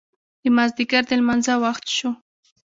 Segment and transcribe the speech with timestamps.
[0.41, 2.09] د مازدیګر د لمانځه وخت شو.